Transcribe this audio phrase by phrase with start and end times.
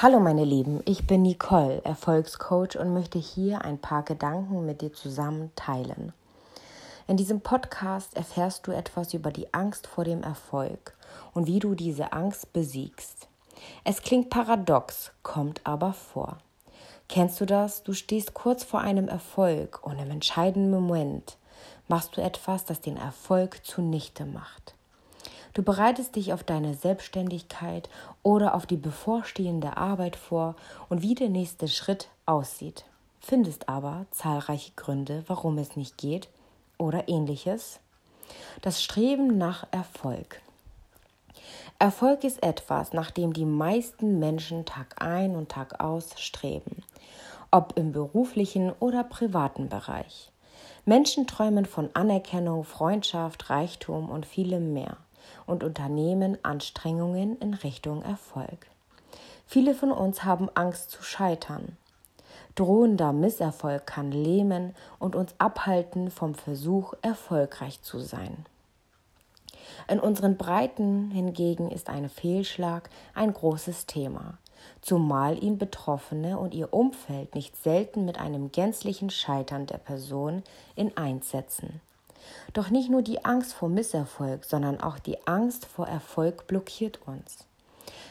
[0.00, 4.92] Hallo meine Lieben, ich bin Nicole, Erfolgscoach und möchte hier ein paar Gedanken mit dir
[4.92, 6.12] zusammen teilen.
[7.08, 10.96] In diesem Podcast erfährst du etwas über die Angst vor dem Erfolg
[11.34, 13.26] und wie du diese Angst besiegst.
[13.82, 16.38] Es klingt paradox, kommt aber vor.
[17.08, 17.82] Kennst du das?
[17.82, 21.38] Du stehst kurz vor einem Erfolg und im entscheidenden Moment
[21.88, 24.77] machst du etwas, das den Erfolg zunichte macht.
[25.58, 27.90] Du bereitest dich auf deine Selbstständigkeit
[28.22, 30.54] oder auf die bevorstehende Arbeit vor
[30.88, 32.84] und wie der nächste Schritt aussieht,
[33.18, 36.28] findest aber zahlreiche Gründe, warum es nicht geht
[36.78, 37.80] oder ähnliches.
[38.62, 40.40] Das Streben nach Erfolg.
[41.80, 46.84] Erfolg ist etwas, nach dem die meisten Menschen Tag ein und Tag aus streben,
[47.50, 50.30] ob im beruflichen oder privaten Bereich.
[50.84, 54.98] Menschen träumen von Anerkennung, Freundschaft, Reichtum und vielem mehr
[55.46, 58.66] und unternehmen Anstrengungen in Richtung Erfolg.
[59.46, 61.76] Viele von uns haben Angst zu scheitern.
[62.54, 68.44] Drohender Misserfolg kann lähmen und uns abhalten vom Versuch, erfolgreich zu sein.
[69.86, 74.38] In unseren Breiten hingegen ist ein Fehlschlag ein großes Thema,
[74.80, 80.42] zumal ihn Betroffene und ihr Umfeld nicht selten mit einem gänzlichen Scheitern der Person
[80.74, 81.80] in eins setzen.
[82.52, 87.46] Doch nicht nur die Angst vor Misserfolg, sondern auch die Angst vor Erfolg blockiert uns.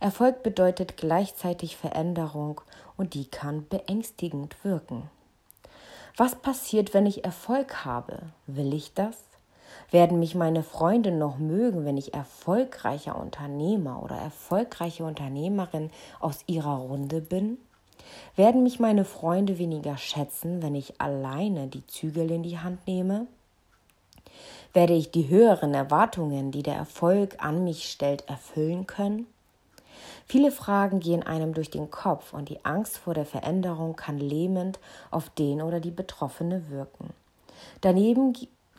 [0.00, 2.60] Erfolg bedeutet gleichzeitig Veränderung
[2.96, 5.10] und die kann beängstigend wirken.
[6.16, 8.18] Was passiert, wenn ich Erfolg habe?
[8.46, 9.16] Will ich das?
[9.90, 16.76] Werden mich meine Freunde noch mögen, wenn ich erfolgreicher Unternehmer oder erfolgreiche Unternehmerin aus ihrer
[16.76, 17.58] Runde bin?
[18.36, 23.26] Werden mich meine Freunde weniger schätzen, wenn ich alleine die Zügel in die Hand nehme?
[24.72, 29.26] Werde ich die höheren Erwartungen, die der Erfolg an mich stellt, erfüllen können?
[30.26, 34.78] Viele Fragen gehen einem durch den Kopf und die Angst vor der Veränderung kann lähmend
[35.10, 37.14] auf den oder die Betroffene wirken.
[37.80, 38.34] Daneben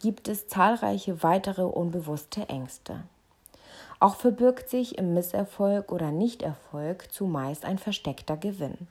[0.00, 3.02] gibt es zahlreiche weitere unbewusste Ängste.
[4.00, 8.88] Auch verbirgt sich im Misserfolg oder Nichterfolg zumeist ein versteckter Gewinn.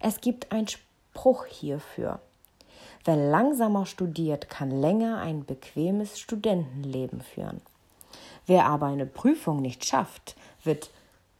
[0.00, 2.20] Es gibt einen Spruch hierfür.
[3.08, 7.62] Wer langsamer studiert, kann länger ein bequemes Studentenleben führen.
[8.44, 10.90] Wer aber eine Prüfung nicht schafft, wird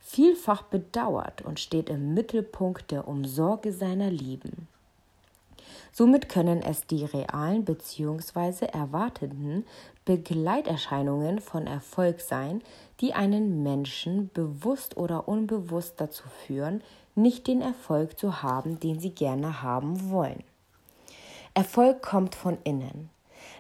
[0.01, 4.67] vielfach bedauert und steht im Mittelpunkt der Umsorge seiner Lieben.
[5.93, 8.65] Somit können es die realen bzw.
[8.73, 9.67] erwarteten
[10.07, 12.63] Begleiterscheinungen von Erfolg sein,
[13.03, 16.83] die einen Menschen bewusst oder unbewusst dazu führen,
[17.15, 20.43] nicht den Erfolg zu haben, den sie gerne haben wollen.
[21.59, 23.11] Erfolg kommt von innen.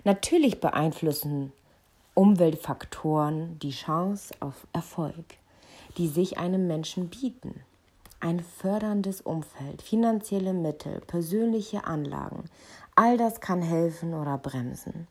[0.04, 1.52] Natürlich beeinflussen
[2.14, 5.24] Umweltfaktoren die Chance auf Erfolg,
[5.96, 7.58] die sich einem Menschen bieten.
[8.20, 12.44] Ein förderndes Umfeld, finanzielle Mittel, persönliche Anlagen,
[12.94, 15.08] all das kann helfen oder bremsen.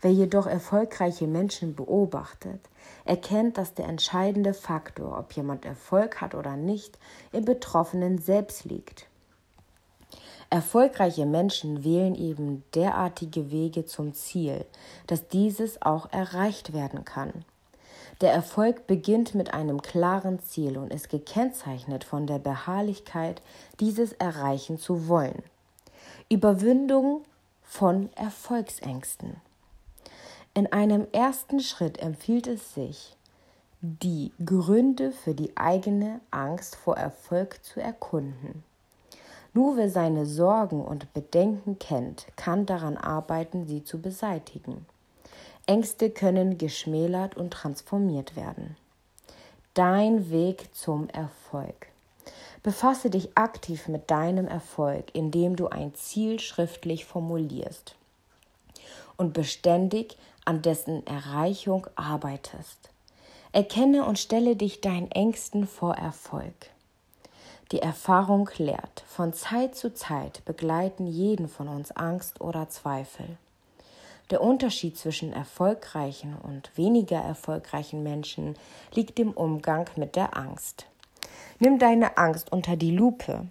[0.00, 2.60] Wer jedoch erfolgreiche Menschen beobachtet,
[3.04, 6.98] erkennt, dass der entscheidende Faktor, ob jemand Erfolg hat oder nicht,
[7.32, 9.06] im Betroffenen selbst liegt.
[10.48, 14.64] Erfolgreiche Menschen wählen eben derartige Wege zum Ziel,
[15.06, 17.44] dass dieses auch erreicht werden kann.
[18.20, 23.42] Der Erfolg beginnt mit einem klaren Ziel und ist gekennzeichnet von der Beharrlichkeit,
[23.80, 25.42] dieses erreichen zu wollen.
[26.30, 27.22] Überwindung
[27.62, 29.36] von Erfolgsängsten.
[30.54, 33.16] In einem ersten Schritt empfiehlt es sich,
[33.82, 38.64] die Gründe für die eigene Angst vor Erfolg zu erkunden.
[39.56, 44.84] Nur wer seine Sorgen und Bedenken kennt, kann daran arbeiten, sie zu beseitigen.
[45.64, 48.76] Ängste können geschmälert und transformiert werden.
[49.72, 51.86] Dein Weg zum Erfolg.
[52.62, 57.96] Befasse dich aktiv mit deinem Erfolg, indem du ein Ziel schriftlich formulierst
[59.16, 62.90] und beständig an dessen Erreichung arbeitest.
[63.52, 66.52] Erkenne und stelle dich deinen Ängsten vor Erfolg.
[67.72, 73.26] Die Erfahrung lehrt, von Zeit zu Zeit begleiten jeden von uns Angst oder Zweifel.
[74.30, 78.56] Der Unterschied zwischen erfolgreichen und weniger erfolgreichen Menschen
[78.92, 80.86] liegt im Umgang mit der Angst.
[81.58, 83.48] Nimm deine Angst unter die Lupe.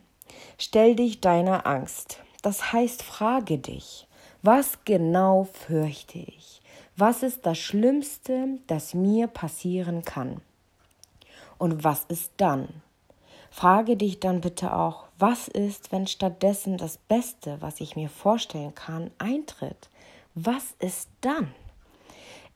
[0.58, 2.20] Stell dich deiner Angst.
[2.42, 4.08] Das heißt, frage dich,
[4.42, 6.62] was genau fürchte ich?
[6.96, 10.40] Was ist das Schlimmste, das mir passieren kann?
[11.58, 12.82] Und was ist dann?
[13.58, 18.76] Frage dich dann bitte auch, was ist, wenn stattdessen das Beste, was ich mir vorstellen
[18.76, 19.90] kann, eintritt?
[20.34, 21.54] Was ist dann?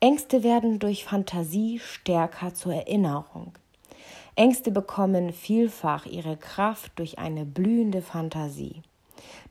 [0.01, 3.53] Ängste werden durch Fantasie stärker zur Erinnerung.
[4.35, 8.81] Ängste bekommen vielfach ihre Kraft durch eine blühende Fantasie.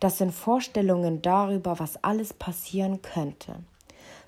[0.00, 3.54] Das sind Vorstellungen darüber, was alles passieren könnte.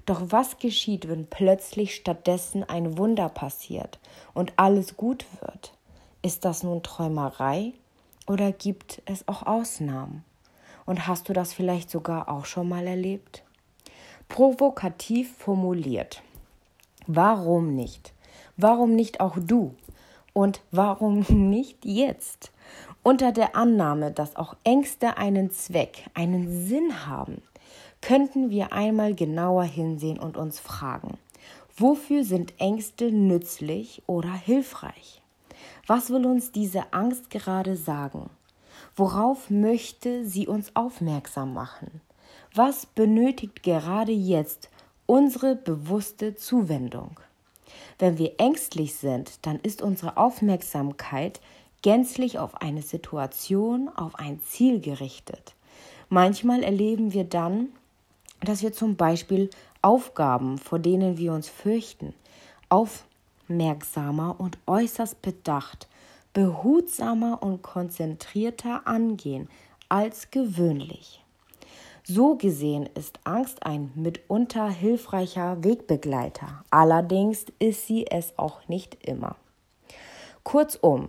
[0.06, 3.98] Doch was geschieht, wenn plötzlich stattdessen ein Wunder passiert
[4.32, 5.74] und alles gut wird?
[6.22, 7.72] Ist das nun Träumerei
[8.26, 10.22] oder gibt es auch Ausnahmen?
[10.84, 13.42] Und hast du das vielleicht sogar auch schon mal erlebt?
[14.28, 16.22] Provokativ formuliert.
[17.06, 18.12] Warum nicht?
[18.58, 19.74] Warum nicht auch du?
[20.34, 22.52] Und warum nicht jetzt?
[23.02, 27.40] Unter der Annahme, dass auch Ängste einen Zweck, einen Sinn haben,
[28.02, 31.16] könnten wir einmal genauer hinsehen und uns fragen,
[31.78, 35.19] wofür sind Ängste nützlich oder hilfreich?
[35.90, 38.30] Was will uns diese Angst gerade sagen?
[38.94, 42.00] Worauf möchte sie uns aufmerksam machen?
[42.54, 44.70] Was benötigt gerade jetzt
[45.06, 47.18] unsere bewusste Zuwendung?
[47.98, 51.40] Wenn wir ängstlich sind, dann ist unsere Aufmerksamkeit
[51.82, 55.56] gänzlich auf eine Situation, auf ein Ziel gerichtet.
[56.08, 57.70] Manchmal erleben wir dann,
[58.42, 59.50] dass wir zum Beispiel
[59.82, 62.14] Aufgaben, vor denen wir uns fürchten,
[63.50, 65.88] aufmerksamer und äußerst bedacht,
[66.32, 69.48] behutsamer und konzentrierter angehen
[69.88, 71.22] als gewöhnlich.
[72.04, 79.36] So gesehen ist Angst ein mitunter hilfreicher Wegbegleiter, allerdings ist sie es auch nicht immer.
[80.44, 81.08] Kurzum,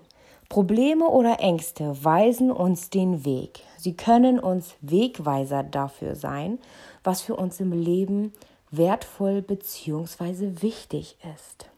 [0.49, 3.61] Probleme oder Ängste weisen uns den Weg.
[3.77, 6.59] Sie können uns Wegweiser dafür sein,
[7.03, 8.33] was für uns im Leben
[8.69, 10.61] wertvoll bzw.
[10.61, 11.70] wichtig ist.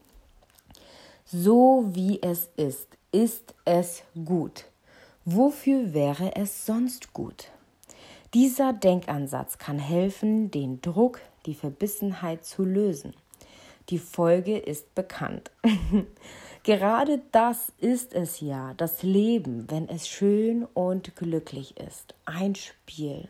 [1.35, 4.65] So wie es ist, ist es gut.
[5.25, 7.49] Wofür wäre es sonst gut?
[8.35, 13.15] Dieser Denkansatz kann helfen, den Druck, die Verbissenheit zu lösen.
[13.89, 15.49] Die Folge ist bekannt.
[16.63, 22.13] Gerade das ist es ja, das Leben, wenn es schön und glücklich ist.
[22.25, 23.27] Ein Spiel.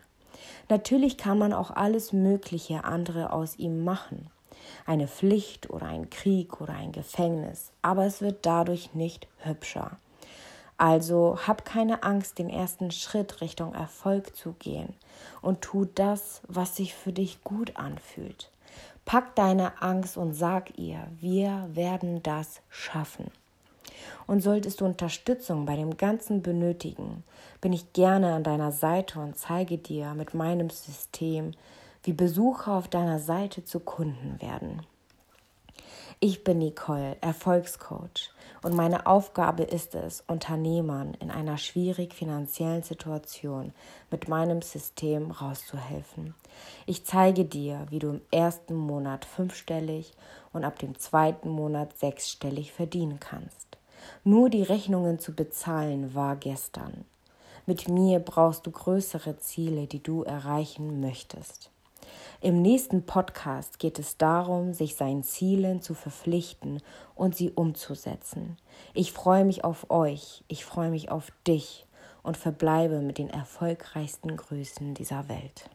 [0.68, 4.28] Natürlich kann man auch alles Mögliche andere aus ihm machen.
[4.86, 9.98] Eine Pflicht oder ein Krieg oder ein Gefängnis, aber es wird dadurch nicht hübscher.
[10.76, 14.94] Also hab keine Angst, den ersten Schritt Richtung Erfolg zu gehen
[15.40, 18.50] und tu das, was sich für dich gut anfühlt.
[19.04, 23.30] Pack deine Angst und sag ihr, wir werden das schaffen.
[24.26, 27.22] Und solltest du Unterstützung bei dem Ganzen benötigen,
[27.60, 31.52] bin ich gerne an deiner Seite und zeige dir mit meinem System,
[32.04, 34.82] wie Besucher auf deiner Seite zu Kunden werden.
[36.20, 38.30] Ich bin Nicole, Erfolgscoach,
[38.62, 43.74] und meine Aufgabe ist es, Unternehmern in einer schwierig finanziellen Situation
[44.10, 46.34] mit meinem System rauszuhelfen.
[46.86, 50.12] Ich zeige dir, wie du im ersten Monat fünfstellig
[50.52, 53.76] und ab dem zweiten Monat sechsstellig verdienen kannst.
[54.22, 57.04] Nur die Rechnungen zu bezahlen war gestern.
[57.66, 61.70] Mit mir brauchst du größere Ziele, die du erreichen möchtest.
[62.44, 66.82] Im nächsten Podcast geht es darum, sich seinen Zielen zu verpflichten
[67.14, 68.58] und sie umzusetzen.
[68.92, 71.86] Ich freue mich auf euch, ich freue mich auf dich
[72.22, 75.70] und verbleibe mit den erfolgreichsten Grüßen dieser Welt.